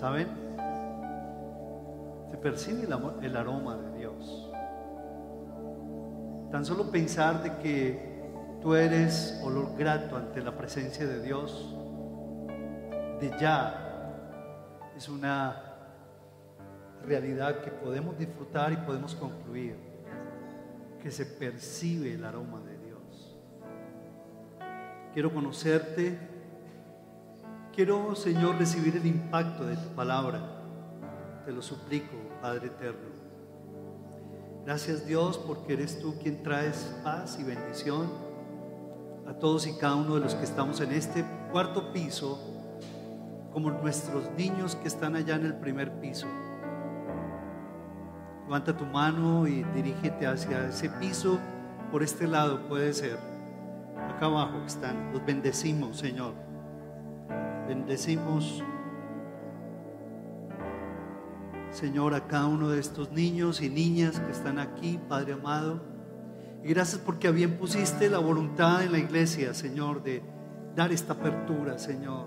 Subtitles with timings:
[0.00, 0.28] ¿Saben?
[2.30, 2.88] Se percibe
[3.20, 4.50] el, aroma de Dios.
[6.50, 11.76] Tan solo pensar de que tú eres olor grato ante la presencia de Dios,
[13.20, 15.64] de ya, es una
[17.04, 19.76] realidad que podemos disfrutar y podemos concluir,
[21.02, 23.36] que se percibe el aroma de Dios.
[25.12, 26.18] Quiero conocerte,
[27.74, 30.40] quiero, Señor, recibir el impacto de tu palabra.
[31.44, 33.10] Te lo suplico, Padre eterno.
[34.64, 38.08] Gracias Dios porque eres tú quien traes paz y bendición
[39.26, 42.38] a todos y cada uno de los que estamos en este cuarto piso,
[43.52, 46.26] como nuestros niños que están allá en el primer piso.
[48.44, 51.38] Levanta tu mano y dirígete hacia ese piso.
[51.92, 53.18] Por este lado puede ser.
[53.96, 55.12] Acá abajo están.
[55.12, 56.49] Los bendecimos, Señor.
[57.70, 58.64] Bendecimos,
[61.70, 65.80] Señor, a cada uno de estos niños y niñas que están aquí, Padre amado.
[66.64, 70.20] Y gracias porque a bien pusiste la voluntad en la iglesia, Señor, de
[70.74, 72.26] dar esta apertura, Señor.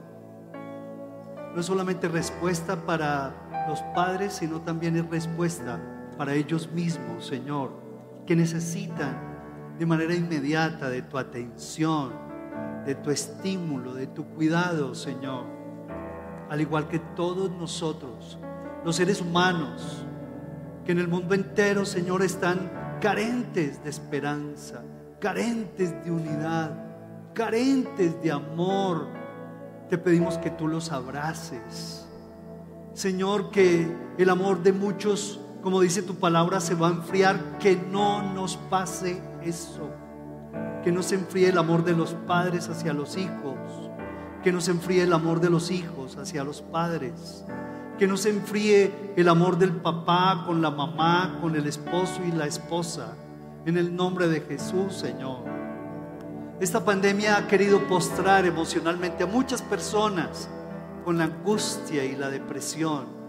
[1.53, 5.78] No es solamente respuesta para los padres, sino también es respuesta
[6.18, 7.73] para ellos mismos, Señor,
[8.25, 12.14] que necesitan de manera inmediata de tu atención,
[12.86, 15.46] de tu estímulo, de tu cuidado, Señor.
[16.50, 18.38] Al igual que todos nosotros,
[18.84, 20.06] los seres humanos,
[20.86, 24.84] que en el mundo entero, Señor, están carentes de esperanza,
[25.20, 26.72] carentes de unidad,
[27.34, 29.08] carentes de amor.
[29.90, 32.08] Te pedimos que tú los abraces.
[32.94, 33.88] Señor, que
[34.18, 38.58] el amor de muchos como dice tu palabra, se va a enfriar, que no nos
[38.58, 39.90] pase eso.
[40.84, 43.58] Que no se enfríe el amor de los padres hacia los hijos.
[44.44, 47.45] Que no se enfríe el amor de los hijos hacia los padres.
[47.98, 52.31] Que no se enfríe el amor del papá con la mamá, con el esposo y
[52.31, 53.16] la esposa.
[53.66, 55.46] En el nombre de Jesús, Señor.
[56.59, 60.50] Esta pandemia ha querido postrar emocionalmente a muchas personas
[61.03, 63.24] con la angustia y la depresión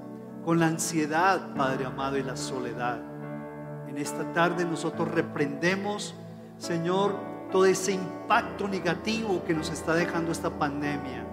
[0.44, 3.00] con la ansiedad, Padre amado, y la soledad.
[3.88, 6.14] En esta tarde nosotros reprendemos,
[6.58, 7.16] Señor,
[7.54, 11.24] todo ese impacto negativo que nos está dejando esta pandemia.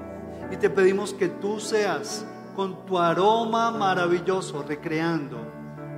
[0.51, 2.23] Y te pedimos que tú seas
[2.55, 5.39] con tu aroma maravilloso recreando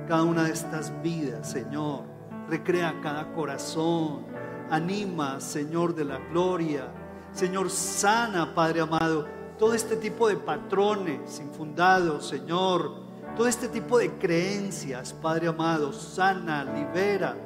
[0.08, 2.04] cada una de estas vidas, Señor.
[2.48, 4.24] Recrea cada corazón.
[4.70, 6.86] Anima, Señor de la gloria.
[7.32, 9.26] Señor, sana, Padre amado,
[9.58, 12.92] todo este tipo de patrones infundados, Señor,
[13.36, 17.36] todo este tipo de creencias, Padre amado, sana, libera.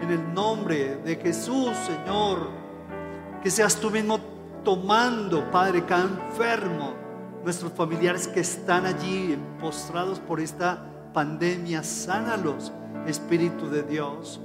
[0.00, 2.48] En el nombre de Jesús, Señor,
[3.42, 4.18] que seas tú mismo
[4.64, 6.94] tomando, Padre, cada enfermo,
[7.44, 12.72] nuestros familiares que están allí postrados por esta pandemia, sánalos,
[13.06, 14.40] Espíritu de Dios.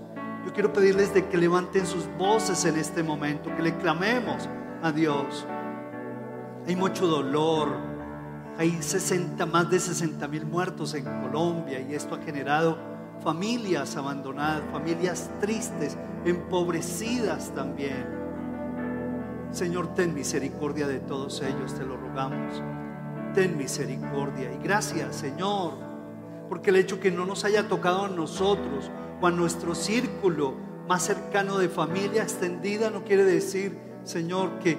[0.46, 4.48] Yo quiero pedirles de que levanten sus voces en este momento, que le clamemos
[4.82, 5.46] a Dios.
[6.68, 7.70] Hay mucho dolor,
[8.58, 14.64] hay 60, más de 60 mil muertos en Colombia y esto ha generado familias abandonadas,
[14.72, 18.06] familias tristes, empobrecidas también.
[19.52, 22.62] Señor, ten misericordia de todos ellos, te lo rogamos.
[23.34, 25.74] Ten misericordia y gracias, Señor,
[26.50, 30.54] porque el hecho que no nos haya tocado a nosotros o a nuestro círculo
[30.88, 34.78] más cercano de familia extendida no quiere decir, Señor, que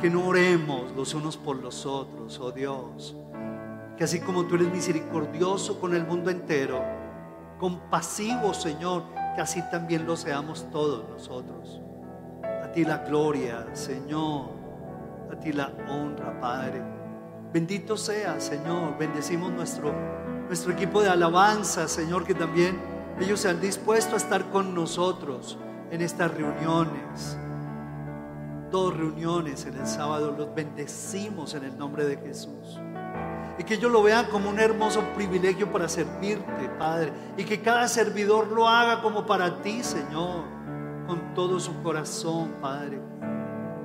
[0.00, 3.16] que no oremos los unos por los otros, oh Dios.
[3.96, 6.84] Que así como tú eres misericordioso con el mundo entero,
[7.58, 11.80] compasivo, Señor, que así también lo seamos todos nosotros.
[12.62, 14.50] A ti la gloria, Señor.
[15.32, 16.82] A ti la honra, Padre.
[17.52, 18.96] Bendito sea, Señor.
[18.98, 19.92] Bendecimos nuestro,
[20.46, 22.80] nuestro equipo de alabanza, Señor, que también
[23.20, 25.58] ellos se han dispuesto a estar con nosotros
[25.90, 27.38] en estas reuniones
[28.70, 32.78] dos reuniones en el sábado, los bendecimos en el nombre de Jesús.
[33.58, 37.12] Y que ellos lo vean como un hermoso privilegio para servirte, Padre.
[37.36, 40.44] Y que cada servidor lo haga como para ti, Señor,
[41.06, 43.00] con todo su corazón, Padre.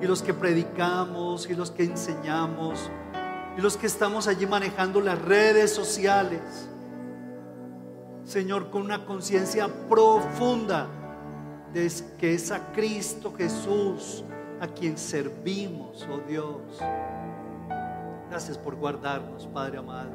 [0.00, 2.90] Y los que predicamos y los que enseñamos
[3.56, 6.68] y los que estamos allí manejando las redes sociales.
[8.24, 10.88] Señor, con una conciencia profunda
[11.72, 14.24] de que es a Cristo Jesús
[14.60, 16.78] a quien servimos, oh Dios.
[18.32, 20.08] Gracias por guardarnos, Padre amado.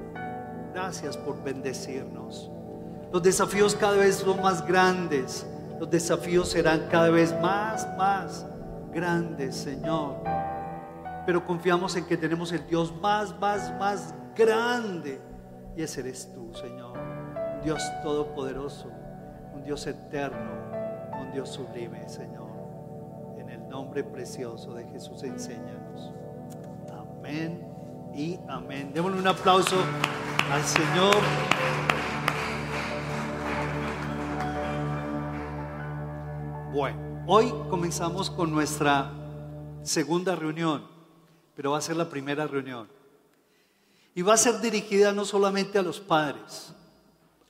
[0.74, 2.50] Gracias por bendecirnos.
[3.14, 5.46] Los desafíos cada vez son más grandes.
[5.80, 8.44] Los desafíos serán cada vez más, más
[8.92, 10.16] grandes, Señor.
[11.28, 15.22] Pero confiamos en que tenemos el Dios más, más, más grande
[15.76, 16.98] Y ese eres tú, Señor.
[16.98, 18.90] Un Dios todopoderoso,
[19.54, 20.54] un Dios eterno,
[21.22, 22.50] un Dios sublime, Señor.
[23.38, 26.12] En el nombre precioso de Jesús, enséñanos.
[26.92, 27.77] Amén
[28.16, 28.92] y amén.
[28.94, 29.76] Démosle un aplauso
[30.52, 31.16] al Señor.
[36.74, 39.12] Bueno, hoy comenzamos con nuestra
[39.84, 40.86] segunda reunión,
[41.56, 42.88] pero va a ser la primera reunión.
[44.14, 46.74] Y va a ser dirigida no solamente a los padres,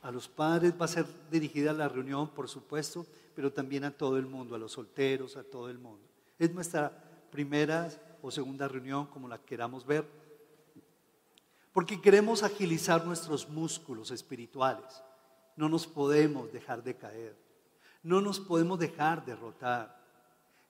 [0.01, 3.05] a los padres va a ser dirigida la reunión, por supuesto,
[3.35, 5.99] pero también a todo el mundo, a los solteros, a todo el mundo.
[6.39, 6.91] Es nuestra
[7.31, 7.89] primera
[8.21, 10.05] o segunda reunión, como la queramos ver,
[11.77, 15.03] porque queremos agilizar nuestros músculos espirituales.
[15.55, 17.35] No nos podemos dejar de caer,
[18.01, 19.95] no nos podemos dejar derrotar.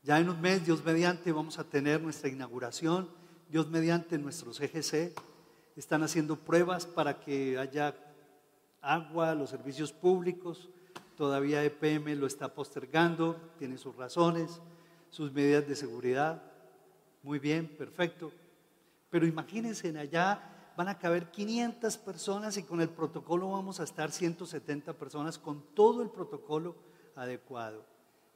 [0.03, 3.09] Ya en un mes, Dios mediante, vamos a tener nuestra inauguración,
[3.47, 5.17] Dios mediante nuestros EGC
[5.77, 7.95] están haciendo pruebas para que haya
[8.81, 10.67] agua, los servicios públicos.
[11.15, 14.59] Todavía EPM lo está postergando, tiene sus razones,
[15.09, 16.43] sus medidas de seguridad.
[17.23, 18.29] Muy bien, perfecto.
[19.09, 24.11] Pero imagínense, allá van a caber 500 personas y con el protocolo vamos a estar
[24.11, 26.75] 170 personas con todo el protocolo
[27.15, 27.83] adecuado.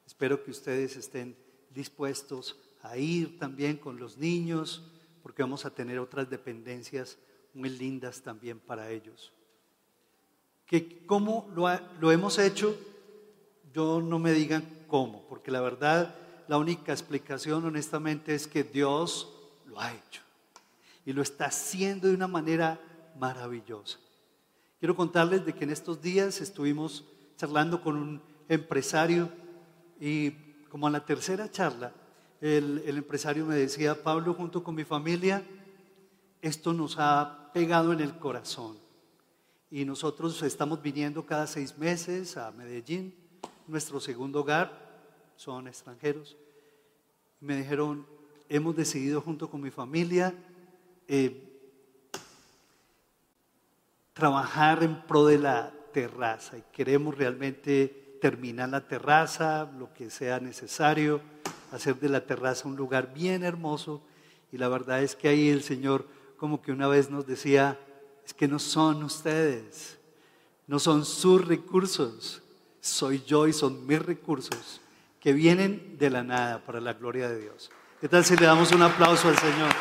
[0.07, 1.38] Espero que ustedes estén
[1.69, 4.83] dispuestos a ir también con los niños,
[5.21, 7.19] porque vamos a tener otras dependencias
[7.53, 9.31] muy lindas también para ellos.
[10.65, 11.67] Que cómo lo,
[11.99, 12.75] lo hemos hecho,
[13.71, 16.15] yo no me digan cómo, porque la verdad,
[16.47, 19.31] la única explicación honestamente es que Dios
[19.67, 20.23] lo ha hecho
[21.11, 22.79] y lo está haciendo de una manera
[23.19, 23.99] maravillosa.
[24.79, 27.03] Quiero contarles de que en estos días estuvimos
[27.35, 29.29] charlando con un empresario
[29.99, 30.31] y
[30.69, 31.91] como a la tercera charla,
[32.39, 35.43] el, el empresario me decía, Pablo, junto con mi familia,
[36.41, 38.77] esto nos ha pegado en el corazón.
[39.69, 43.13] Y nosotros estamos viniendo cada seis meses a Medellín,
[43.67, 46.37] nuestro segundo hogar, son extranjeros.
[47.41, 48.07] Me dijeron,
[48.47, 50.33] hemos decidido junto con mi familia
[51.13, 51.43] eh,
[54.13, 60.39] trabajar en pro de la terraza y queremos realmente terminar la terraza, lo que sea
[60.39, 61.19] necesario,
[61.73, 64.01] hacer de la terraza un lugar bien hermoso.
[64.53, 67.77] Y la verdad es que ahí el Señor como que una vez nos decía,
[68.25, 69.99] es que no son ustedes,
[70.65, 72.41] no son sus recursos,
[72.79, 74.79] soy yo y son mis recursos
[75.19, 77.69] que vienen de la nada para la gloria de Dios.
[77.99, 79.71] ¿Qué tal si le damos un aplauso al Señor?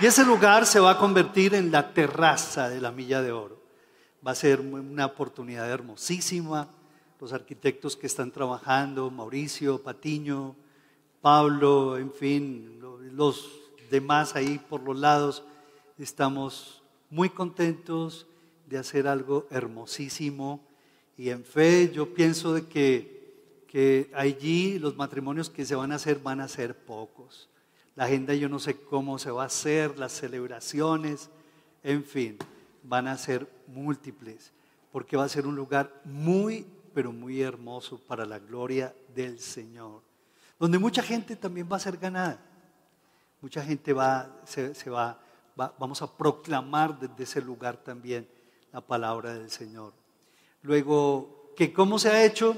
[0.00, 3.62] Y ese lugar se va a convertir en la terraza de la Milla de Oro.
[4.26, 6.68] Va a ser una oportunidad hermosísima.
[7.20, 10.56] Los arquitectos que están trabajando, Mauricio, Patiño,
[11.20, 12.80] Pablo, en fin,
[13.12, 13.48] los
[13.88, 15.44] demás ahí por los lados,
[15.96, 18.26] estamos muy contentos
[18.66, 20.60] de hacer algo hermosísimo
[21.16, 25.96] y en fe yo pienso de que, que allí los matrimonios que se van a
[25.96, 27.48] hacer van a ser pocos.
[27.96, 31.30] La agenda yo no sé cómo se va a hacer, las celebraciones,
[31.82, 32.38] en fin,
[32.82, 34.52] van a ser múltiples,
[34.90, 40.02] porque va a ser un lugar muy, pero muy hermoso para la gloria del Señor
[40.58, 42.38] donde mucha gente también va a ser ganada.
[43.40, 45.20] Mucha gente va, se, va,
[45.54, 48.26] vamos a proclamar desde ese lugar también
[48.72, 49.92] la palabra del Señor.
[50.62, 52.56] Luego, que cómo se ha hecho,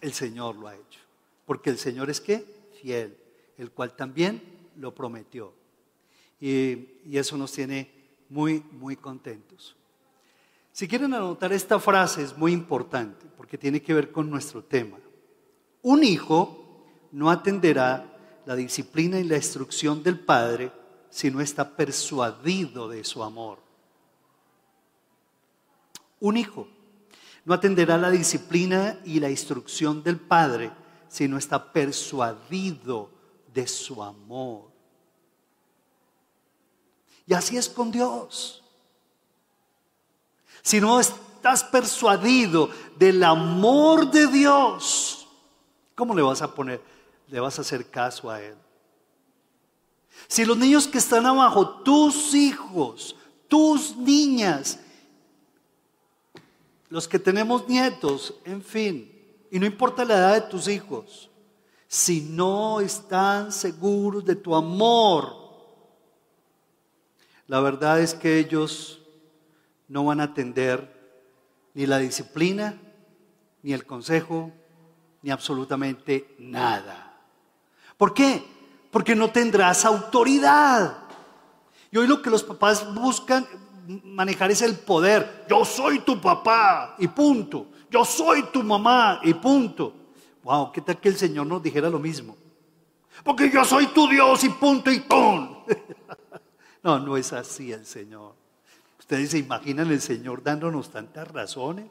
[0.00, 1.00] el Señor lo ha hecho.
[1.46, 2.44] Porque el Señor es qué?
[2.80, 3.16] Fiel,
[3.58, 4.42] el cual también
[4.76, 5.52] lo prometió.
[6.40, 7.90] Y, eso nos tiene
[8.28, 9.76] muy, muy contentos.
[10.72, 14.98] Si quieren anotar esta frase es muy importante porque tiene que ver con nuestro tema.
[15.82, 18.06] Un hijo no atenderá
[18.46, 20.72] la disciplina y la instrucción del Padre
[21.10, 23.58] si no está persuadido de su amor.
[26.20, 26.66] Un hijo
[27.44, 30.70] no atenderá la disciplina y la instrucción del Padre
[31.08, 33.10] si no está persuadido
[33.52, 34.70] de su amor.
[37.26, 38.62] Y así es con Dios.
[40.62, 45.26] Si no estás persuadido del amor de Dios,
[45.94, 46.80] ¿cómo le vas a poner?
[47.32, 48.54] le vas a hacer caso a Él.
[50.28, 53.16] Si los niños que están abajo, tus hijos,
[53.48, 54.78] tus niñas,
[56.90, 59.10] los que tenemos nietos, en fin,
[59.50, 61.30] y no importa la edad de tus hijos,
[61.92, 65.36] si no están seguros de tu amor,
[67.46, 68.98] la verdad es que ellos
[69.88, 70.90] no van a atender
[71.74, 72.80] ni la disciplina,
[73.62, 74.50] ni el consejo,
[75.20, 77.14] ni absolutamente nada.
[77.98, 78.42] ¿Por qué?
[78.90, 80.96] Porque no tendrás autoridad.
[81.90, 83.46] Y hoy lo que los papás buscan
[84.02, 85.44] manejar es el poder.
[85.46, 87.66] Yo soy tu papá y punto.
[87.90, 90.01] Yo soy tu mamá y punto.
[90.42, 92.36] Wow, ¿qué tal que el Señor nos dijera lo mismo?
[93.24, 95.58] Porque yo soy tu Dios y punto y ton.
[96.82, 98.34] no, no es así el Señor.
[98.98, 101.90] Ustedes se imaginan el Señor dándonos tantas razones.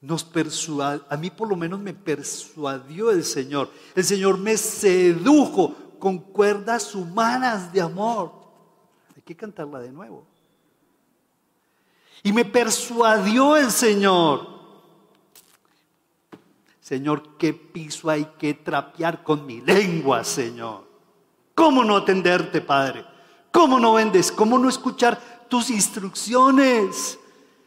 [0.00, 3.70] Nos persuadió, a mí por lo menos me persuadió el Señor.
[3.94, 8.32] El Señor me sedujo con cuerdas humanas de amor.
[9.14, 10.24] Hay que cantarla de nuevo.
[12.24, 14.61] Y me persuadió el Señor.
[16.82, 20.84] Señor, ¿qué piso hay que trapear con mi lengua, Señor?
[21.54, 23.04] ¿Cómo no atenderte, Padre?
[23.52, 24.32] ¿Cómo no vendes?
[24.32, 27.20] ¿Cómo no escuchar tus instrucciones?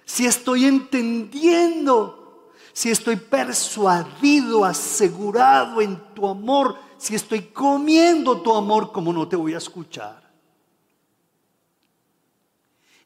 [0.03, 8.91] Si estoy entendiendo, si estoy persuadido, asegurado en tu amor, si estoy comiendo tu amor,
[8.91, 10.29] ¿cómo no te voy a escuchar?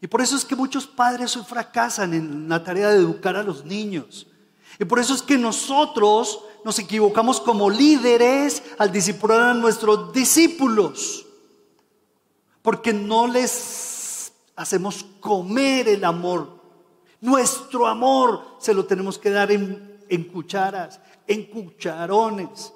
[0.02, 3.64] Y por eso es que muchos padres fracasan en la tarea de educar a los
[3.64, 4.26] niños.
[4.80, 11.26] Y por eso es que nosotros nos equivocamos como líderes al discipular a nuestros discípulos.
[12.62, 16.60] Porque no les hacemos comer el amor.
[17.22, 22.74] Nuestro amor se lo tenemos que dar en, en cucharas, en cucharones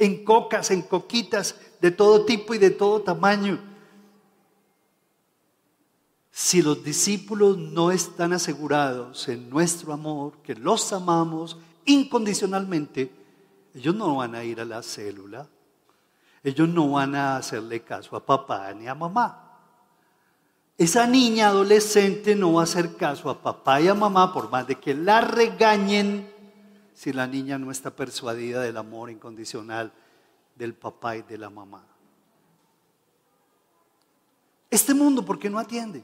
[0.00, 3.60] en cocas, en coquitas de todo tipo y de todo tamaño.
[6.30, 13.10] Si los discípulos no están asegurados en nuestro amor, que los amamos incondicionalmente,
[13.74, 15.48] ellos no van a ir a la célula,
[16.42, 19.46] ellos no van a hacerle caso a papá ni a mamá.
[20.78, 24.66] Esa niña adolescente no va a hacer caso a papá y a mamá por más
[24.66, 26.32] de que la regañen
[26.94, 29.92] si la niña no está persuadida del amor incondicional
[30.54, 31.84] del papá y de la mamá.
[34.70, 36.02] Este mundo, ¿por qué no atiende?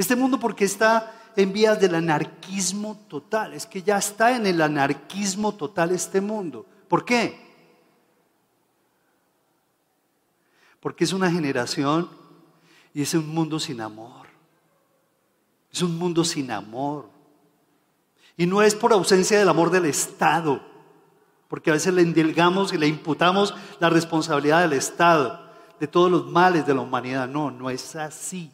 [0.00, 3.52] Este mundo, porque está en vías del anarquismo total?
[3.52, 6.64] Es que ya está en el anarquismo total este mundo.
[6.88, 7.38] ¿Por qué?
[10.80, 12.08] Porque es una generación
[12.94, 14.26] y es un mundo sin amor.
[15.70, 17.10] Es un mundo sin amor.
[18.38, 20.62] Y no es por ausencia del amor del Estado,
[21.46, 25.46] porque a veces le endilgamos y le imputamos la responsabilidad del Estado,
[25.78, 27.28] de todos los males de la humanidad.
[27.28, 28.50] No, no es así.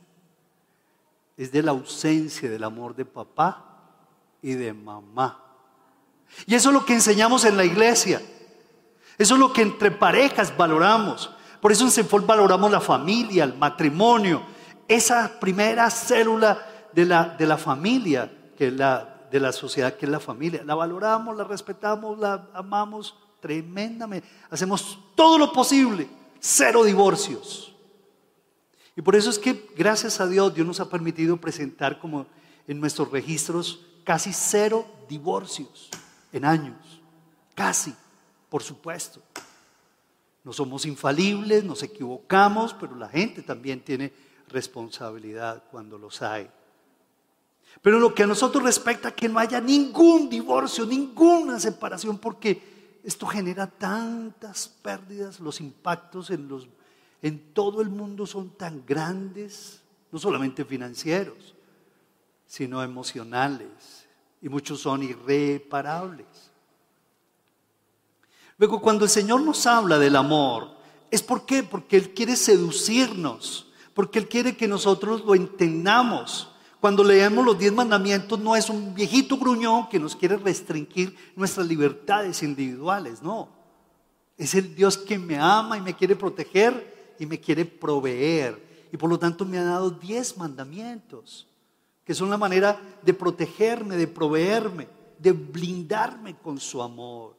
[1.37, 3.65] Es de la ausencia del amor de papá
[4.43, 5.43] y de mamá.
[6.47, 8.23] Y eso es lo que enseñamos en la iglesia.
[9.19, 11.31] Eso es lo que entre parejas valoramos.
[11.61, 14.43] Por eso en Senfol valoramos la familia, el matrimonio,
[14.89, 20.07] esa primera célula de la, de la familia, que es la de la sociedad que
[20.07, 20.63] es la familia.
[20.65, 24.29] La valoramos, la respetamos, la amamos tremendamente.
[24.51, 26.09] Hacemos todo lo posible,
[26.41, 27.75] cero divorcios.
[28.97, 32.27] Y por eso es que, gracias a Dios, Dios nos ha permitido presentar como
[32.67, 35.91] en nuestros registros casi cero divorcios
[36.33, 37.03] en años.
[37.55, 37.95] Casi,
[38.49, 39.21] por supuesto.
[40.43, 44.13] No somos infalibles, nos equivocamos, pero la gente también tiene
[44.49, 46.49] responsabilidad cuando los hay.
[47.83, 53.27] Pero lo que a nosotros respecta, que no haya ningún divorcio, ninguna separación, porque esto
[53.27, 56.69] genera tantas pérdidas, los impactos en, los,
[57.27, 61.55] en todo el mundo son tan grandes, no solamente financieros,
[62.47, 64.07] sino emocionales,
[64.41, 66.27] y muchos son irreparables.
[68.59, 70.71] Luego, cuando el Señor nos habla del amor,
[71.11, 71.63] ¿es por qué?
[71.63, 77.73] Porque Él quiere seducirnos, porque Él quiere que nosotros lo entendamos cuando leemos los diez
[77.73, 83.49] mandamientos no es un viejito gruñón que nos quiere restringir nuestras libertades individuales, no.
[84.37, 88.89] Es el Dios que me ama y me quiere proteger y me quiere proveer.
[88.93, 91.47] Y por lo tanto me ha dado diez mandamientos,
[92.05, 97.35] que son la manera de protegerme, de proveerme, de blindarme con su amor.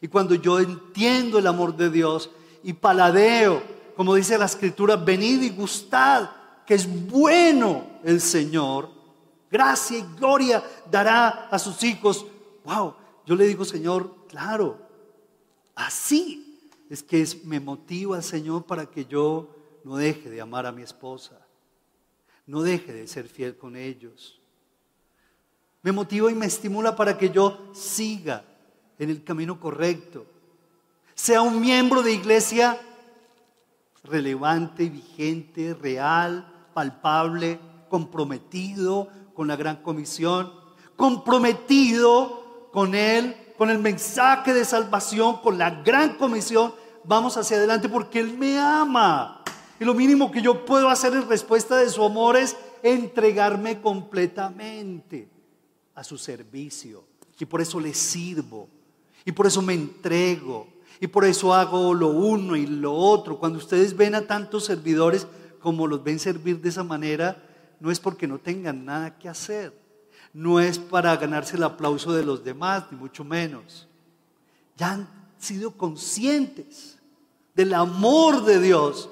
[0.00, 2.30] Y cuando yo entiendo el amor de Dios
[2.62, 3.62] y paladeo,
[3.96, 6.30] como dice la escritura, venid y gustad
[6.64, 8.90] que es bueno el Señor,
[9.50, 12.26] gracia y gloria dará a sus hijos.
[12.64, 12.94] Wow,
[13.26, 14.78] yo le digo, Señor, claro,
[15.74, 16.47] así
[16.88, 19.54] es que me motiva, Señor, para que yo
[19.84, 21.38] no deje de amar a mi esposa,
[22.46, 24.40] no deje de ser fiel con ellos.
[25.82, 28.44] Me motiva y me estimula para que yo siga
[28.98, 30.26] en el camino correcto.
[31.14, 32.80] Sea un miembro de iglesia
[34.04, 40.52] relevante, vigente, real, palpable, comprometido con la gran comisión,
[40.96, 46.72] comprometido con Él, con el mensaje de salvación, con la gran comisión,
[47.02, 49.42] vamos hacia adelante porque Él me ama.
[49.80, 55.28] Y lo mínimo que yo puedo hacer en respuesta de su amor es entregarme completamente
[55.96, 57.04] a su servicio.
[57.38, 58.68] Y por eso le sirvo.
[59.24, 60.68] Y por eso me entrego.
[61.00, 63.38] Y por eso hago lo uno y lo otro.
[63.38, 65.26] Cuando ustedes ven a tantos servidores
[65.60, 67.42] como los ven servir de esa manera,
[67.80, 69.87] no es porque no tengan nada que hacer.
[70.32, 73.88] No es para ganarse el aplauso de los demás, ni mucho menos.
[74.76, 75.08] Ya han
[75.38, 76.98] sido conscientes
[77.54, 79.08] del amor de Dios.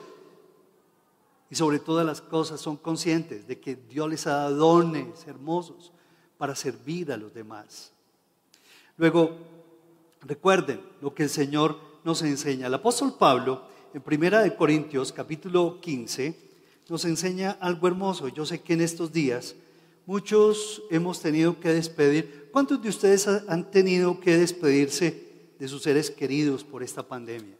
[1.50, 5.92] Y sobre todas las cosas son conscientes de que Dios les ha dado dones hermosos
[6.38, 7.92] para servir a los demás.
[8.96, 9.36] Luego,
[10.22, 12.66] recuerden lo que el Señor nos enseña.
[12.66, 16.46] El apóstol Pablo, en Primera de Corintios, capítulo 15,
[16.88, 18.28] nos enseña algo hermoso.
[18.28, 19.56] Yo sé que en estos días
[20.06, 22.48] muchos hemos tenido que despedir.
[22.52, 27.56] ¿Cuántos de ustedes han tenido que despedirse de sus seres queridos por esta pandemia?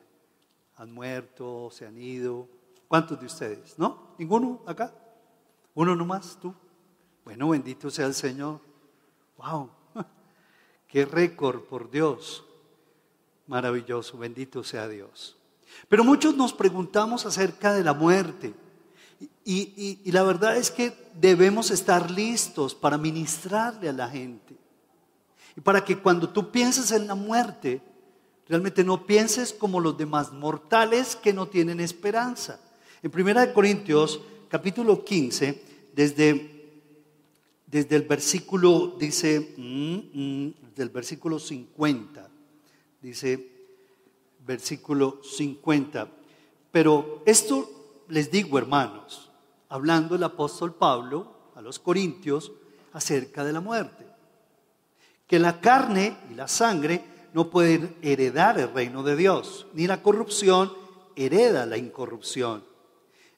[0.76, 1.68] ¿Han muerto?
[1.70, 2.48] ¿Se han ido?
[2.88, 3.78] ¿Cuántos de ustedes?
[3.78, 4.14] ¿No?
[4.18, 4.94] ¿Ninguno acá?
[5.74, 6.38] ¿Uno nomás?
[6.40, 6.54] ¿Tú?
[7.24, 8.60] Bueno, bendito sea el Señor.
[9.36, 9.70] ¡Wow!
[10.88, 12.44] ¡Qué récord por Dios!
[13.46, 15.36] Maravilloso, bendito sea Dios.
[15.88, 18.54] Pero muchos nos preguntamos acerca de la muerte.
[19.44, 24.56] Y, la verdad es que debemos estar listos para ministrarle a la gente.
[25.56, 27.80] Y para que cuando tú pienses en la muerte,
[28.48, 32.60] realmente no pienses como los demás mortales que no tienen esperanza.
[33.02, 35.62] En 1 Corintios capítulo 15,
[35.94, 36.82] desde,
[37.66, 42.28] desde el versículo, dice, mm, mm, del versículo 50,
[43.00, 43.48] dice,
[44.46, 46.08] versículo 50,
[46.70, 47.75] pero esto
[48.08, 49.30] les digo, hermanos,
[49.68, 52.52] hablando el apóstol Pablo a los corintios
[52.92, 54.06] acerca de la muerte,
[55.26, 60.02] que la carne y la sangre no pueden heredar el reino de Dios, ni la
[60.02, 60.72] corrupción
[61.16, 62.64] hereda la incorrupción.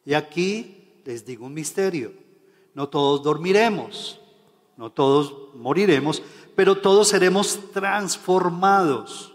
[0.04, 2.12] Y aquí les digo un misterio,
[2.74, 4.20] no todos dormiremos,
[4.76, 6.22] no todos moriremos,
[6.54, 9.27] pero todos seremos transformados.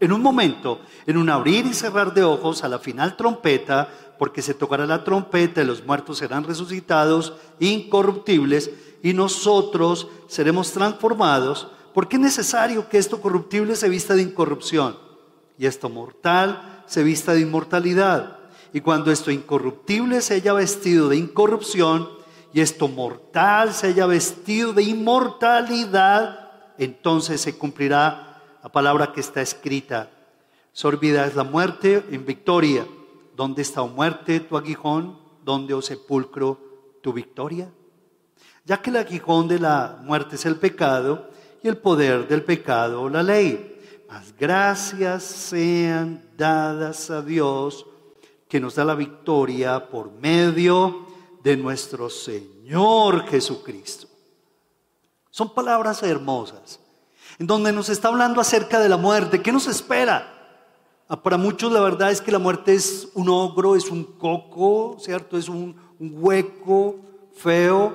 [0.00, 4.40] En un momento, en un abrir y cerrar de ojos, a la final trompeta, porque
[4.40, 8.70] se tocará la trompeta y los muertos serán resucitados incorruptibles
[9.02, 14.96] y nosotros seremos transformados, porque es necesario que esto corruptible se vista de incorrupción
[15.58, 18.38] y esto mortal se vista de inmortalidad.
[18.72, 22.08] Y cuando esto incorruptible se haya vestido de incorrupción
[22.54, 28.29] y esto mortal se haya vestido de inmortalidad, entonces se cumplirá
[28.62, 30.10] la palabra que está escrita.
[30.72, 32.86] Sorbida es la muerte en victoria.
[33.36, 35.18] ¿Dónde está, o muerte, tu aguijón?
[35.44, 36.58] ¿Dónde, o oh sepulcro,
[37.02, 37.70] tu victoria?
[38.64, 41.30] Ya que el aguijón de la muerte es el pecado
[41.62, 43.78] y el poder del pecado la ley.
[44.08, 47.86] Mas gracias sean dadas a Dios
[48.48, 51.06] que nos da la victoria por medio
[51.42, 54.08] de nuestro Señor Jesucristo.
[55.30, 56.80] Son palabras hermosas,
[57.40, 59.40] en donde nos está hablando acerca de la muerte.
[59.40, 60.30] ¿Qué nos espera?
[61.08, 64.98] Ah, para muchos la verdad es que la muerte es un ogro, es un coco,
[65.00, 65.38] ¿cierto?
[65.38, 66.96] Es un, hueco
[67.34, 67.94] feo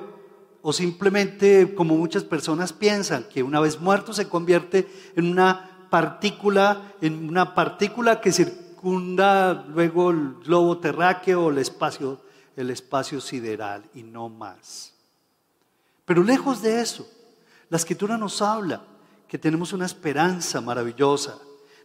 [0.62, 6.94] o simplemente como muchas personas piensan que una vez muerto se convierte en una partícula,
[7.00, 12.20] en una partícula que circunda luego el globo terráqueo o el espacio,
[12.56, 14.92] el espacio sideral y no más.
[16.04, 17.08] Pero lejos de eso,
[17.68, 18.82] la escritura nos habla
[19.28, 21.38] que tenemos una esperanza maravillosa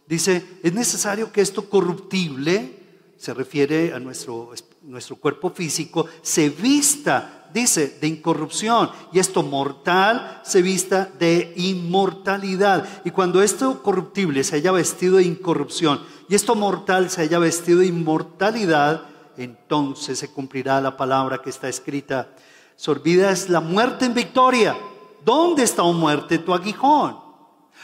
[0.06, 2.80] Dice, es necesario que esto corruptible,
[3.16, 4.52] se refiere a nuestro,
[4.82, 8.90] nuestro cuerpo físico, se vista, dice, de incorrupción.
[9.12, 12.86] Y esto mortal se vista de inmortalidad.
[13.04, 17.78] Y cuando esto corruptible se haya vestido de incorrupción y esto mortal se haya vestido
[17.78, 19.04] de inmortalidad,
[19.36, 22.34] entonces se cumplirá la palabra que está escrita.
[22.74, 24.76] Sorbida es la muerte en victoria.
[25.24, 27.31] ¿Dónde está, o muerte, tu aguijón?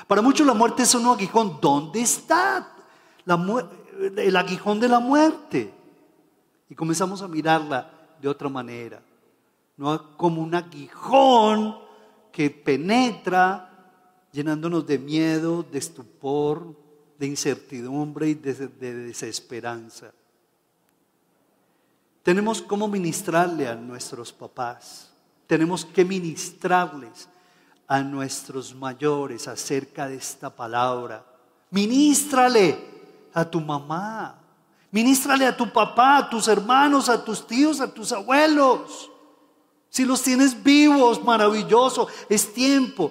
[0.07, 1.59] Para muchos la muerte es un aguijón.
[1.61, 2.73] ¿Dónde está
[4.17, 5.73] el aguijón de la muerte?
[6.71, 9.03] Y comenzamos a mirarla de otra manera.
[9.77, 11.77] No como un aguijón
[12.33, 13.65] que penetra
[14.33, 16.75] llenándonos de miedo, de estupor,
[17.19, 20.13] de incertidumbre y de, de desesperanza.
[22.23, 25.11] Tenemos cómo ministrarle a nuestros papás.
[25.47, 27.29] Tenemos que ministrarles
[27.89, 31.25] a nuestros mayores acerca de esta palabra.
[31.71, 32.79] Ministrale
[33.35, 34.39] a tu mamá,
[34.93, 39.11] ministrale a tu papá, a tus hermanos, a tus tíos, a tus abuelos.
[39.89, 43.11] Si los tienes vivos, maravilloso, es tiempo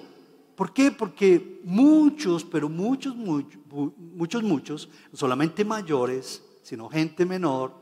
[0.58, 0.90] ¿Por qué?
[0.90, 3.60] Porque muchos, pero muchos, muchos,
[3.96, 7.72] muchos, muchos, solamente mayores, sino gente menor,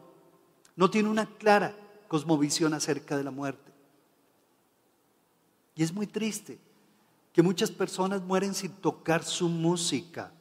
[0.76, 1.74] no tienen una clara
[2.06, 3.72] cosmovisión acerca de la muerte.
[5.74, 6.58] Y es muy triste
[7.36, 10.32] que muchas personas mueren sin tocar su música.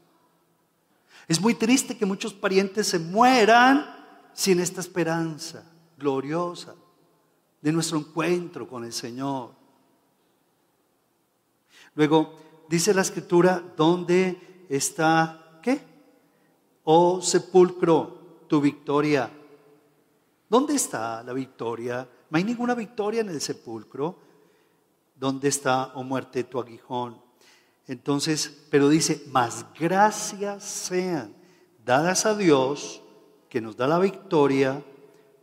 [1.27, 3.85] Es muy triste que muchos parientes se mueran
[4.31, 6.73] sin esta esperanza gloriosa
[7.61, 9.51] de nuestro encuentro con el Señor.
[11.95, 15.81] Luego dice la escritura, ¿dónde está qué?
[16.85, 19.29] Oh sepulcro, tu victoria.
[20.47, 22.07] ¿Dónde está la victoria?
[22.29, 24.24] No hay ninguna victoria en el sepulcro.
[25.15, 27.21] ¿Dónde está, oh muerte, tu aguijón?
[27.87, 31.33] Entonces, pero dice, más gracias sean
[31.85, 33.01] dadas a Dios
[33.49, 34.83] que nos da la victoria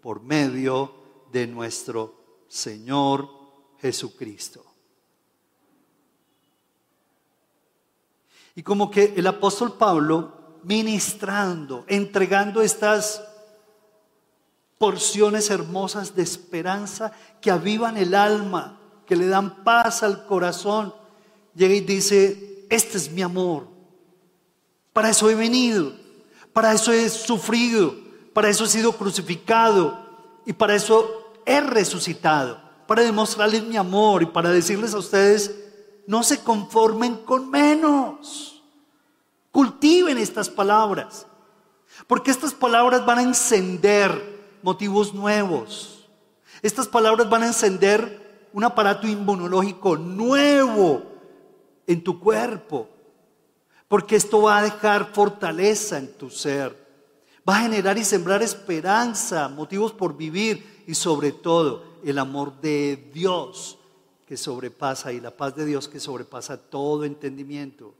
[0.02, 0.94] por medio
[1.30, 2.14] de nuestro
[2.48, 3.28] Señor
[3.78, 4.64] Jesucristo.
[8.54, 13.22] Y como que el apóstol Pablo, ministrando, entregando estas
[14.76, 20.94] porciones hermosas de esperanza que avivan el alma, que le dan paz al corazón,
[21.54, 23.66] llega y dice, este es mi amor,
[24.92, 25.92] para eso he venido,
[26.52, 27.94] para eso he sufrido,
[28.32, 30.02] para eso he sido crucificado.
[30.44, 35.54] Y para eso he resucitado, para demostrarles mi amor y para decirles a ustedes,
[36.06, 38.62] no se conformen con menos,
[39.50, 41.26] cultiven estas palabras,
[42.06, 46.08] porque estas palabras van a encender motivos nuevos,
[46.60, 48.21] estas palabras van a encender
[48.52, 51.02] un aparato inmunológico nuevo
[51.86, 52.88] en tu cuerpo,
[53.88, 56.80] porque esto va a dejar fortaleza en tu ser.
[57.48, 63.10] Va a generar y sembrar esperanza, motivos por vivir y sobre todo el amor de
[63.12, 63.78] Dios
[64.26, 67.94] que sobrepasa y la paz de Dios que sobrepasa todo entendimiento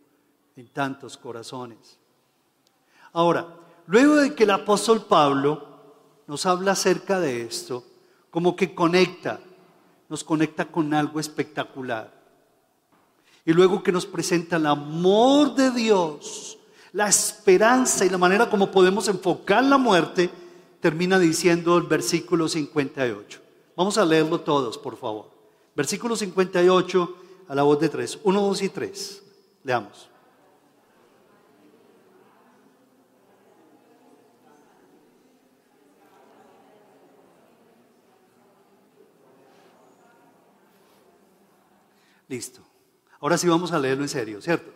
[0.56, 1.98] en tantos corazones.
[3.12, 3.46] Ahora,
[3.86, 5.66] luego de que el apóstol Pablo
[6.26, 7.84] nos habla acerca de esto,
[8.30, 9.40] como que conecta,
[10.12, 12.12] nos conecta con algo espectacular.
[13.46, 16.58] Y luego que nos presenta el amor de Dios,
[16.92, 20.28] la esperanza y la manera como podemos enfocar la muerte,
[20.80, 23.40] termina diciendo el versículo 58.
[23.74, 25.30] Vamos a leerlo todos, por favor.
[25.74, 27.16] Versículo 58
[27.48, 28.18] a la voz de tres.
[28.22, 29.22] Uno, dos y tres.
[29.64, 30.10] Leamos.
[42.32, 42.62] Listo.
[43.20, 44.72] Ahora sí vamos a leerlo en serio, ¿cierto?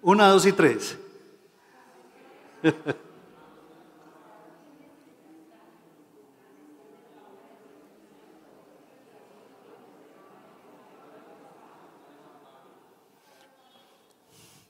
[0.00, 0.96] Una, dos y tres.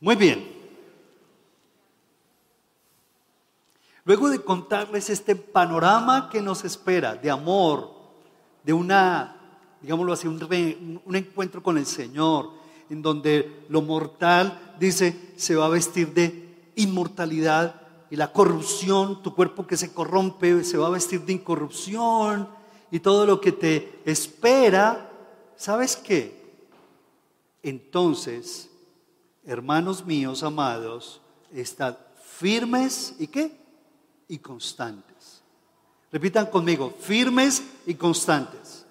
[0.01, 0.53] Muy bien.
[4.05, 7.93] Luego de contarles este panorama que nos espera de amor,
[8.65, 9.36] de una,
[9.87, 12.51] digámoslo así, un, encuentro con el Señor,
[12.91, 19.33] en donde lo mortal, dice, se va a vestir de inmortalidad y la corrupción, tu
[19.33, 22.49] cuerpo que se corrompe, se va a vestir de incorrupción
[22.91, 25.09] y todo lo que te espera,
[25.55, 26.35] ¿sabes qué?
[27.63, 28.69] Entonces,
[29.45, 31.21] hermanos míos amados,
[31.53, 31.97] estad
[32.41, 33.57] firmes y qué?
[34.27, 35.43] Y constantes.
[36.11, 38.86] Repitan conmigo, firmes y constantes.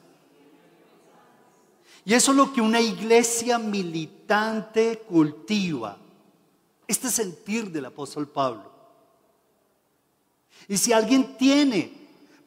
[2.05, 5.97] Y eso es lo que una iglesia militante cultiva.
[6.87, 8.71] Este sentir del apóstol Pablo.
[10.67, 11.91] Y si alguien tiene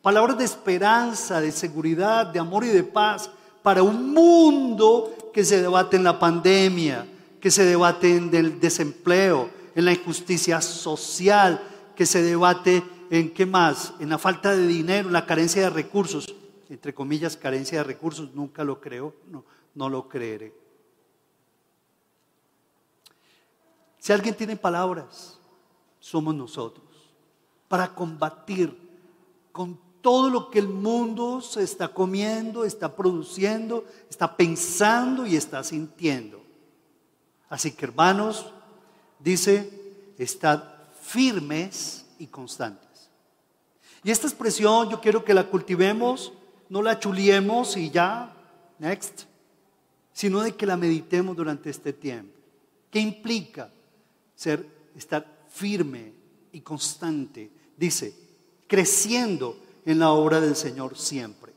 [0.01, 3.29] palabras de esperanza, de seguridad, de amor y de paz
[3.63, 7.07] para un mundo que se debate en la pandemia,
[7.41, 11.61] que se debate en el desempleo, en la injusticia social,
[11.97, 15.71] que se debate en qué más, en la falta de dinero, en la carencia de
[15.71, 16.33] recursos,
[16.69, 20.55] entre comillas, carencia de recursos, nunca lo creo, no, no lo creeré.
[23.99, 25.39] Si alguien tiene palabras,
[26.01, 26.87] somos nosotros,
[27.69, 28.77] para combatir
[29.53, 35.63] con todo lo que el mundo se está comiendo, está produciendo, está pensando y está
[35.65, 36.41] sintiendo.
[37.49, 38.53] Así que hermanos,
[39.19, 40.63] dice, estad
[41.03, 43.11] firmes y constantes.
[44.05, 46.33] Y esta expresión yo quiero que la cultivemos,
[46.69, 48.35] no la chuliemos y ya,
[48.79, 49.23] next,
[50.13, 52.35] sino de que la meditemos durante este tiempo.
[52.91, 53.71] ¿Qué implica
[54.35, 56.13] ser, estar firme
[56.53, 57.51] y constante?
[57.77, 58.15] Dice,
[58.67, 61.53] creciendo en la obra del Señor siempre.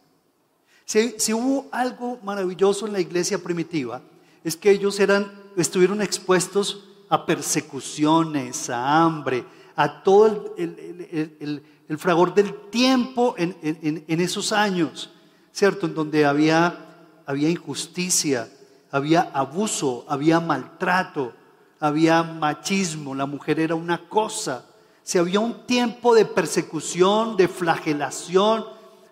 [0.86, 4.02] Si, hubo algo maravilloso en la iglesia primitiva,
[4.44, 9.44] es que ellos eran estuvieron expuestos a persecuciones, a hambre,
[9.76, 11.64] a todo el,
[11.98, 15.10] fragor del tiempo en, esos años,
[15.52, 15.88] ¿cierto?
[15.88, 18.50] En donde había, había injusticia,
[18.92, 21.34] había abuso, había maltrato,
[21.80, 24.66] había machismo, la mujer era una cosa.
[25.04, 28.66] Si había un tiempo de persecución, de flagelación,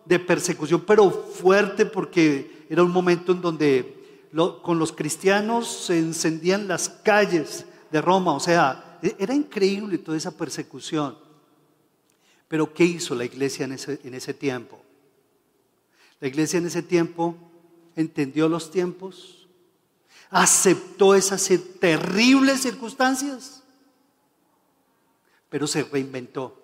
[0.05, 4.27] de persecución, pero fuerte porque era un momento en donde
[4.61, 10.17] con los cristianos se encendían las calles de Roma, o sea, e, era increíble toda
[10.17, 11.28] esa persecución.
[12.49, 14.81] Pero ¿qué hizo la iglesia en ese, en ese tiempo?
[16.19, 17.38] La iglesia en ese tiempo
[17.95, 19.47] entendió los tiempos,
[20.29, 21.47] aceptó esas
[21.79, 23.63] terribles circunstancias,
[25.49, 26.62] pero se reinventó.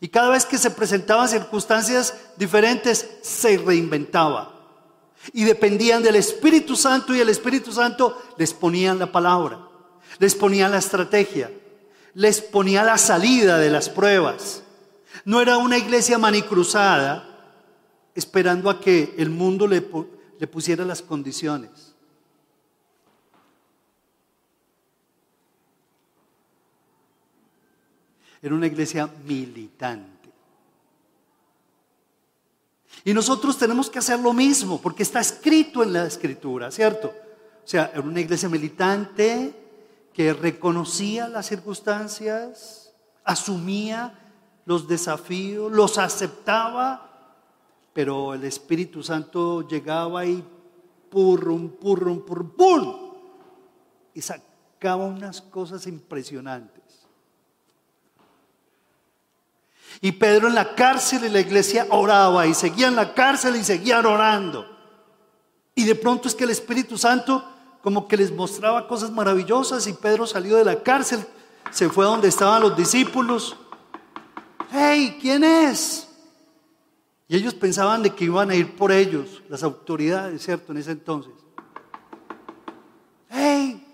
[0.00, 4.50] Y cada vez que se presentaban circunstancias diferentes, se reinventaba.
[5.32, 9.68] Y dependían del Espíritu Santo y el Espíritu Santo les ponían la palabra,
[10.18, 11.50] les ponían la estrategia,
[12.14, 14.64] les ponía la salida de las pruebas.
[15.24, 17.30] No era una iglesia manicruzada
[18.14, 19.84] esperando a que el mundo le,
[20.38, 21.94] le pusiera las condiciones.
[28.42, 30.14] Era una iglesia militante.
[33.02, 37.08] Y nosotros tenemos que hacer lo mismo, porque está escrito en la escritura, ¿cierto?
[37.08, 39.54] O sea, era una iglesia militante
[40.12, 42.92] que reconocía las circunstancias,
[43.24, 44.23] asumía
[44.66, 47.10] los desafíos, los aceptaba,
[47.92, 50.42] pero el Espíritu Santo llegaba y
[51.10, 52.96] purrum, purrum, purrum, pum,
[54.14, 56.82] y sacaba unas cosas impresionantes.
[60.00, 63.64] Y Pedro en la cárcel y la iglesia oraba y seguía en la cárcel y
[63.64, 64.66] seguían orando.
[65.74, 67.44] Y de pronto es que el Espíritu Santo
[67.84, 71.22] como que les mostraba cosas maravillosas y Pedro salió de la cárcel,
[71.70, 73.58] se fue a donde estaban los discípulos.
[74.76, 75.18] ¡Hey!
[75.20, 76.08] ¿Quién es?
[77.28, 80.72] Y ellos pensaban de que iban a ir por ellos, las autoridades, ¿cierto?
[80.72, 81.32] En ese entonces.
[83.30, 83.86] ¡Hey!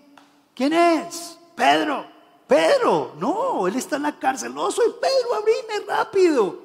[0.55, 1.37] ¿Quién es?
[1.55, 2.07] Pedro.
[2.47, 4.53] Pedro, no, él está en la cárcel.
[4.55, 6.63] No, soy Pedro, abrime rápido.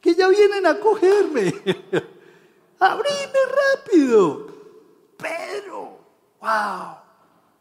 [0.00, 1.54] Que ya vienen a cogerme.
[2.80, 3.38] abrime
[3.84, 4.46] rápido.
[5.18, 5.98] Pedro,
[6.40, 6.96] wow.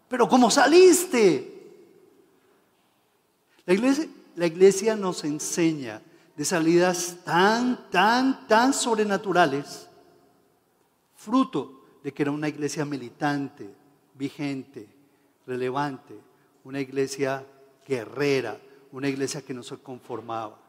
[0.07, 1.53] Pero ¿cómo saliste?
[3.65, 5.99] La iglesia, la iglesia nos enseña
[6.35, 9.89] de salidas tan, tan, tan sobrenaturales,
[11.15, 13.67] fruto de que era una iglesia militante,
[14.13, 14.87] vigente,
[15.47, 16.13] relevante,
[16.63, 17.43] una iglesia
[17.87, 18.59] guerrera,
[18.91, 20.59] una iglesia que no se conformaba.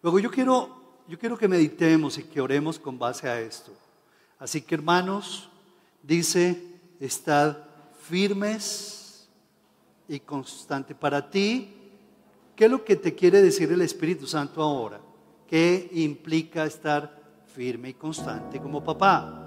[0.00, 3.72] Luego yo quiero, yo quiero que meditemos y que oremos con base a esto.
[4.38, 5.50] Así que hermanos,
[6.04, 6.62] dice,
[7.00, 7.56] estad
[8.00, 9.28] firmes
[10.06, 10.94] y constante.
[10.94, 11.80] Para ti,
[12.54, 15.00] ¿qué es lo que te quiere decir el Espíritu Santo ahora?
[15.46, 19.40] ¿Qué implica estar firme y constante como papá?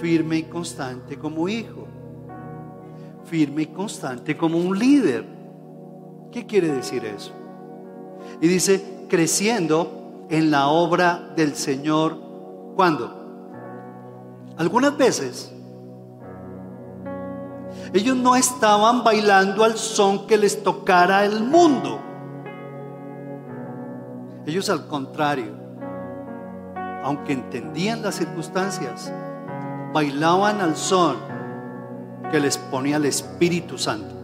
[0.00, 1.88] Firme y constante como hijo
[3.28, 5.24] firme y constante como un líder.
[6.32, 7.32] ¿Qué quiere decir eso?
[8.40, 12.18] Y dice, creciendo en la obra del Señor.
[12.74, 13.14] ¿Cuándo?
[14.56, 15.52] Algunas veces
[17.92, 22.00] ellos no estaban bailando al son que les tocara el mundo.
[24.46, 25.52] Ellos al contrario,
[27.02, 29.12] aunque entendían las circunstancias,
[29.92, 31.16] bailaban al son
[32.30, 34.14] que les ponía el Espíritu Santo.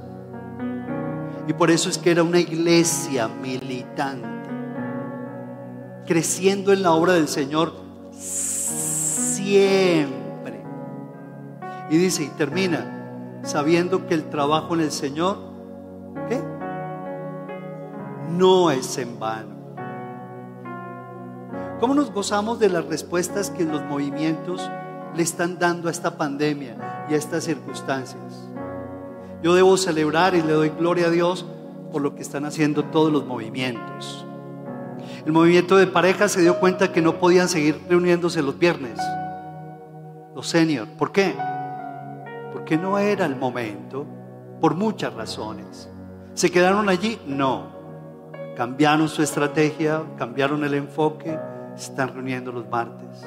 [1.46, 4.28] Y por eso es que era una iglesia militante,
[6.06, 7.74] creciendo en la obra del Señor
[9.24, 9.84] siempre.
[11.90, 12.93] Y dice, y termina,
[13.44, 15.38] sabiendo que el trabajo en el Señor,
[16.28, 16.42] ¿qué?
[18.30, 19.54] No es en vano.
[21.78, 24.68] ¿Cómo nos gozamos de las respuestas que los movimientos
[25.14, 28.48] le están dando a esta pandemia y a estas circunstancias.
[29.42, 31.46] Yo debo celebrar y le doy gloria a Dios
[31.92, 34.26] por lo que están haciendo todos los movimientos.
[35.24, 38.98] El movimiento de parejas se dio cuenta que no podían seguir reuniéndose los viernes,
[40.34, 40.90] los seniors.
[40.98, 41.34] ¿Por qué?
[42.54, 44.06] Porque no era el momento,
[44.60, 45.90] por muchas razones.
[46.32, 47.20] ¿Se quedaron allí?
[47.26, 47.74] No.
[48.56, 51.38] Cambiaron su estrategia, cambiaron el enfoque,
[51.74, 53.26] se están reuniendo los martes.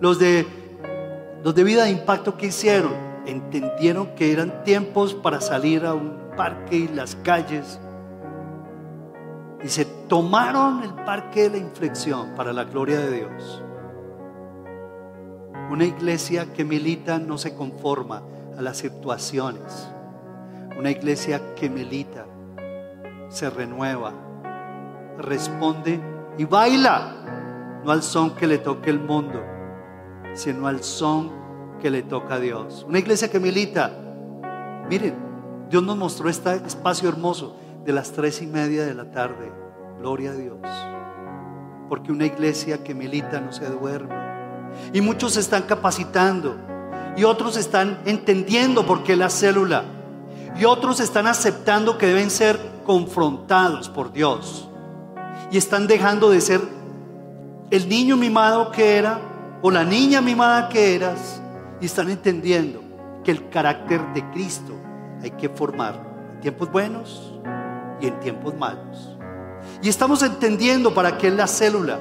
[0.00, 0.44] Los de
[1.44, 2.94] los de vida de impacto que hicieron
[3.26, 7.78] entendieron que eran tiempos para salir a un parque y las calles.
[9.62, 13.63] Y se tomaron el parque de la inflexión para la gloria de Dios.
[15.70, 18.22] Una iglesia que milita no se conforma
[18.56, 19.88] a las situaciones.
[20.78, 22.26] Una iglesia que milita
[23.28, 24.12] se renueva,
[25.18, 26.00] responde
[26.36, 29.42] y baila, no al son que le toque el mundo,
[30.34, 31.30] sino al son
[31.80, 32.84] que le toca a Dios.
[32.88, 33.90] Una iglesia que milita,
[34.88, 35.14] miren,
[35.68, 39.52] Dios nos mostró este espacio hermoso de las tres y media de la tarde.
[39.98, 40.58] Gloria a Dios.
[41.88, 44.23] Porque una iglesia que milita no se duerme.
[44.92, 46.56] Y muchos se están capacitando.
[47.16, 49.84] Y otros están entendiendo por qué la célula.
[50.58, 54.68] Y otros están aceptando que deben ser confrontados por Dios.
[55.50, 56.60] Y están dejando de ser
[57.70, 59.20] el niño mimado que era
[59.62, 61.40] o la niña mimada que eras.
[61.80, 62.82] Y están entendiendo
[63.24, 64.72] que el carácter de Cristo
[65.22, 65.94] hay que formar
[66.34, 67.32] en tiempos buenos
[68.00, 69.16] y en tiempos malos.
[69.82, 71.98] Y estamos entendiendo para qué es la célula.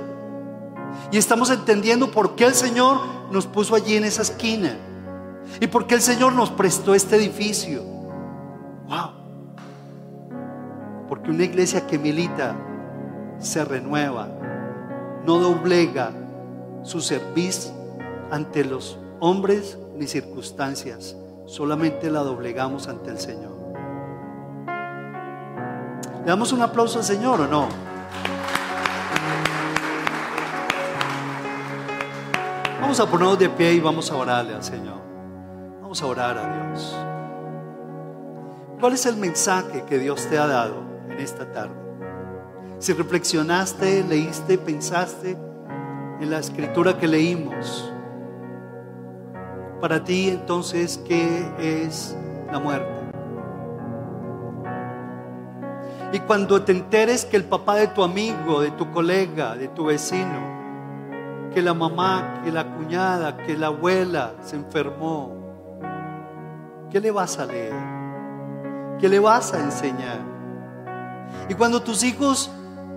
[1.11, 2.99] Y estamos entendiendo por qué el Señor
[3.31, 4.77] nos puso allí en esa esquina.
[5.59, 7.83] Y por qué el Señor nos prestó este edificio.
[8.87, 9.11] Wow.
[11.09, 12.55] Porque una iglesia que milita
[13.39, 14.27] se renueva,
[15.25, 16.11] no doblega
[16.83, 17.71] su servicio
[18.31, 23.53] ante los hombres ni circunstancias, solamente la doblegamos ante el Señor.
[26.21, 27.92] ¿Le damos un aplauso al Señor o no?
[32.83, 35.01] Vamos a ponernos de pie y vamos a orarle al Señor.
[35.81, 36.93] Vamos a orar a Dios.
[38.77, 41.73] ¿Cuál es el mensaje que Dios te ha dado en esta tarde?
[42.79, 45.37] Si reflexionaste, leíste, pensaste
[46.19, 47.89] en la escritura que leímos,
[49.79, 52.17] para ti entonces, ¿qué es
[52.51, 52.91] la muerte?
[56.11, 59.85] Y cuando te enteres que el papá de tu amigo, de tu colega, de tu
[59.85, 60.62] vecino,
[61.53, 65.31] que la mamá, que la cuñada, que la abuela se enfermó,
[66.89, 67.73] ¿qué le vas a leer?
[68.99, 70.19] ¿Qué le vas a enseñar?
[71.49, 72.51] Y cuando tus hijos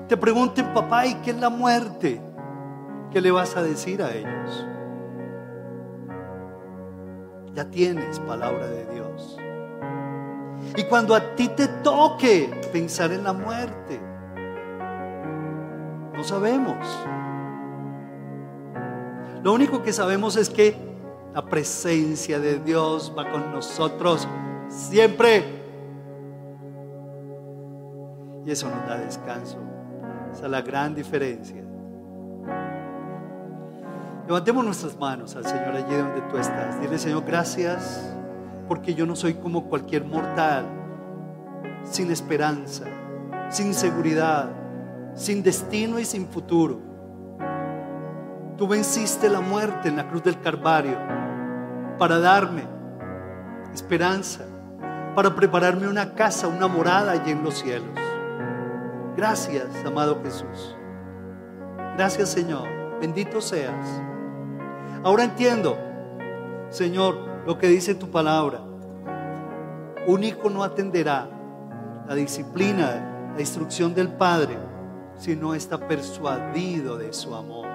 [0.09, 2.21] te pregunten, papá, ¿y qué es la muerte?
[3.11, 4.66] ¿Qué le vas a decir a ellos?
[7.55, 9.38] Ya tienes palabra de Dios.
[10.77, 14.01] Y cuando a ti te toque pensar en la muerte,
[16.14, 16.77] no sabemos.
[19.46, 20.74] Lo único que sabemos es que
[21.32, 24.26] la presencia de Dios va con nosotros
[24.66, 25.44] siempre.
[28.44, 29.59] Y eso nos da descanso.
[30.32, 31.62] Esa es la gran diferencia.
[34.26, 36.80] Levantemos nuestras manos al Señor allí donde tú estás.
[36.80, 38.12] Dile, Señor, gracias
[38.66, 40.64] porque yo no soy como cualquier mortal,
[41.85, 42.87] sin esperanza,
[43.50, 44.50] sin seguridad,
[45.14, 46.95] sin destino y sin futuro.
[48.57, 50.97] Tú venciste la muerte en la cruz del Calvario
[51.99, 52.64] para darme
[53.75, 54.45] esperanza,
[55.14, 57.90] para prepararme una casa, una morada allí en los cielos.
[59.14, 60.77] Gracias, amado Jesús.
[61.97, 62.66] Gracias, Señor.
[63.01, 64.03] Bendito seas.
[65.05, 65.77] Ahora entiendo,
[66.71, 67.16] Señor,
[67.47, 68.61] lo que dice tu palabra.
[70.07, 71.29] Un hijo no atenderá
[72.09, 74.57] la disciplina, la instrucción del Padre,
[75.19, 77.65] si no está persuadido de su amor.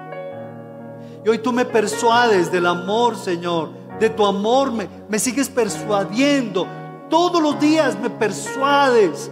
[1.24, 6.66] Y hoy tú me persuades del amor, Señor, de tu amor, me, me sigues persuadiendo.
[7.08, 9.30] Todos los días me persuades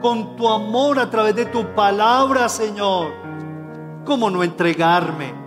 [0.00, 3.12] con tu amor a través de tu palabra, Señor.
[4.04, 5.42] ¿Cómo no entregarme?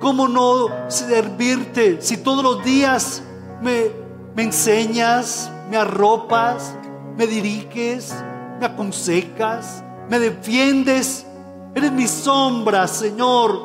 [0.00, 3.22] ¿Cómo no servirte si todos los días
[3.60, 3.90] me,
[4.36, 6.74] enseñas, me arropas,
[7.16, 8.14] me diriges,
[8.60, 11.26] me aconsejas, me defiendes.
[11.74, 13.64] Eres mi sombra, Señor.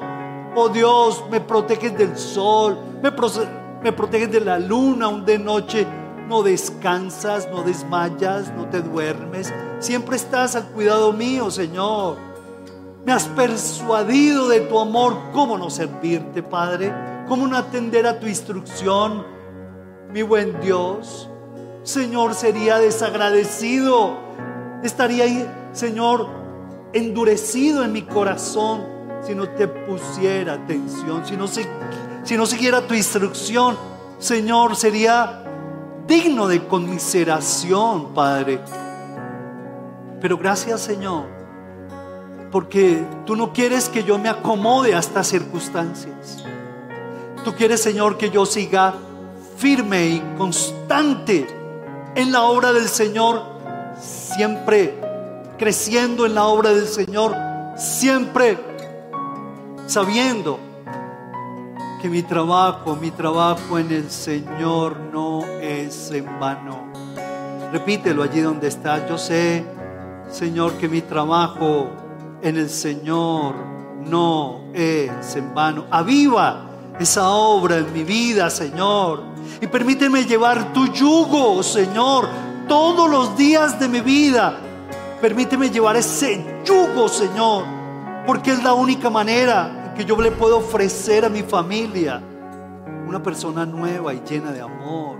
[0.55, 3.11] Oh Dios, me proteges del sol, me,
[3.91, 5.87] proteges de la luna, aún de noche.
[6.27, 9.53] No descansas, no desmayas, no te duermes.
[9.79, 12.17] Siempre estás al cuidado mío, Señor.
[13.05, 15.17] Me has persuadido de tu amor.
[15.33, 16.93] ¿Cómo no servirte, Padre?
[17.27, 19.33] ¿Cómo no atender a tu instrucción?
[20.13, 21.27] mi buen Dios.
[21.81, 24.15] Señor, sería desagradecido.
[24.83, 26.27] Estaría, ahí, Señor,
[26.93, 28.92] endurecido en mi corazón
[29.25, 33.77] si no te pusiera atención, si no, si no siguiera tu instrucción.
[34.19, 35.43] Señor, sería
[36.07, 38.59] digno de conmiseración, Padre.
[40.21, 41.25] Pero gracias, Señor,
[42.51, 46.43] porque tú no quieres que yo me acomode a estas circunstancias.
[47.43, 48.93] Tú quieres, Señor, que yo siga
[49.57, 51.45] firme y constante
[52.15, 53.43] en la obra del Señor,
[53.99, 54.97] siempre
[55.57, 57.35] creciendo en la obra del Señor,
[57.75, 58.72] siempre
[59.87, 60.59] sabiendo
[62.01, 66.91] que mi trabajo, mi trabajo en el Señor no es en vano.
[67.71, 69.07] Repítelo allí donde estás.
[69.07, 69.65] Yo sé,
[70.29, 71.87] Señor, que mi trabajo
[72.41, 73.55] en el Señor
[74.05, 75.85] no es en vano.
[75.89, 76.65] Aviva
[76.99, 79.23] esa obra en mi vida, Señor.
[79.61, 82.27] Y permíteme llevar tu yugo, Señor,
[82.67, 84.59] todos los días de mi vida.
[85.21, 87.63] Permíteme llevar ese yugo, Señor,
[88.25, 92.21] porque es la única manera que yo le puedo ofrecer a mi familia
[93.07, 95.17] una persona nueva y llena de amor.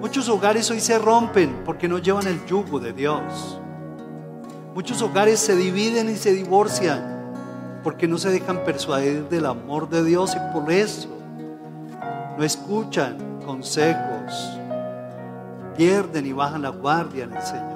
[0.00, 3.60] Muchos hogares hoy se rompen porque no llevan el yugo de Dios.
[4.74, 7.12] Muchos hogares se dividen y se divorcian
[7.84, 11.08] porque no se dejan persuadir del amor de Dios y por eso
[12.36, 14.58] no escuchan consejos,
[15.76, 17.72] pierden y bajan la guardia en el Señor.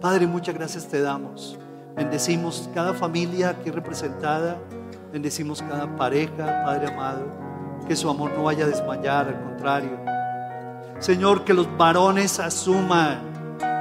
[0.00, 1.58] Padre, muchas gracias te damos
[1.94, 4.58] Bendecimos cada familia aquí representada.
[5.12, 7.26] Bendecimos cada pareja, Padre amado.
[7.86, 9.98] Que su amor no vaya a desmayar, al contrario.
[10.98, 13.20] Señor, que los varones asuman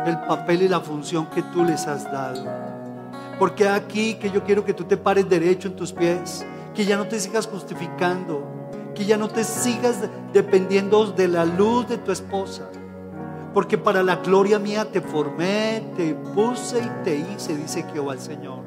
[0.05, 2.43] el papel y la función que tú les has dado.
[3.39, 6.45] Porque aquí que yo quiero que tú te pares derecho en tus pies,
[6.75, 8.43] que ya no te sigas justificando,
[8.93, 9.97] que ya no te sigas
[10.33, 12.69] dependiendo de la luz de tu esposa
[13.53, 18.19] porque para la gloria mía te formé, te puse y te hice, dice Jehová el
[18.19, 18.59] Señor.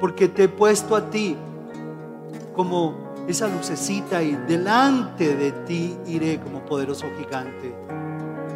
[0.00, 1.36] Porque te he puesto a ti
[2.54, 7.74] como esa lucecita y delante de ti iré como poderoso gigante.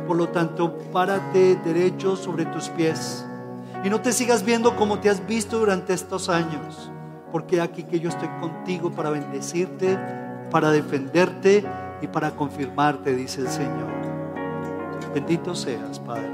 [0.07, 3.24] Por lo tanto, párate derecho sobre tus pies
[3.85, 6.91] y no te sigas viendo como te has visto durante estos años,
[7.30, 9.99] porque aquí que yo estoy contigo para bendecirte,
[10.51, 11.64] para defenderte
[12.01, 14.11] y para confirmarte, dice el Señor.
[15.14, 16.30] Bendito seas, Padre.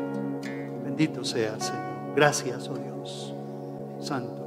[0.84, 2.14] Bendito seas, Señor.
[2.14, 3.34] Gracias, oh Dios.
[4.00, 4.37] Santo.